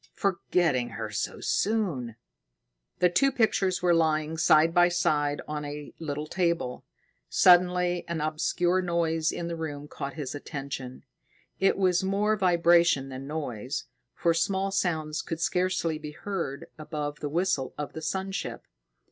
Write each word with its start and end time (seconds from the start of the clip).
"Forgetting 0.15 0.89
her 0.97 1.11
so 1.11 1.39
soon!" 1.41 2.15
The 2.97 3.07
two 3.07 3.31
pictures 3.31 3.83
were 3.83 3.93
lying 3.93 4.35
side 4.35 4.73
by 4.73 4.87
side 4.89 5.41
on 5.47 5.63
a 5.63 5.93
little 5.99 6.25
table. 6.25 6.83
Suddenly 7.29 8.03
an 8.07 8.19
obscure 8.19 8.81
noise 8.81 9.31
in 9.31 9.47
the 9.47 9.55
room 9.55 9.87
caught 9.87 10.15
his 10.15 10.33
attention. 10.33 11.03
It 11.59 11.77
was 11.77 12.03
more 12.03 12.35
vibration 12.35 13.09
than 13.09 13.27
noise, 13.27 13.83
for 14.15 14.33
small 14.33 14.71
sounds 14.71 15.21
could 15.21 15.39
scarcely 15.39 15.99
be 15.99 16.13
heard 16.13 16.65
above 16.79 17.19
the 17.19 17.29
whistle 17.29 17.75
of 17.77 17.93
the 17.93 18.01
sun 18.01 18.31
ship. 18.31 18.65